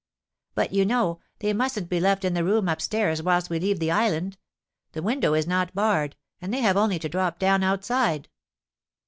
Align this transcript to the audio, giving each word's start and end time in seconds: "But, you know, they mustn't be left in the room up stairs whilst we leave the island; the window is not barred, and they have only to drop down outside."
"But, 0.55 0.73
you 0.73 0.83
know, 0.83 1.19
they 1.41 1.53
mustn't 1.53 1.87
be 1.87 1.99
left 1.99 2.25
in 2.25 2.33
the 2.33 2.43
room 2.43 2.67
up 2.67 2.81
stairs 2.81 3.21
whilst 3.21 3.51
we 3.51 3.59
leave 3.59 3.77
the 3.77 3.91
island; 3.91 4.35
the 4.93 5.03
window 5.03 5.35
is 5.35 5.45
not 5.45 5.75
barred, 5.75 6.15
and 6.41 6.51
they 6.51 6.61
have 6.61 6.75
only 6.75 6.97
to 6.97 7.07
drop 7.07 7.37
down 7.37 7.61
outside." 7.61 8.27